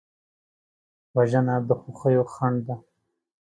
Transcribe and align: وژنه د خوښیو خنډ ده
وژنه 1.15 1.55
د 1.67 1.69
خوښیو 1.81 2.23
خنډ 2.33 2.57
ده 2.67 2.75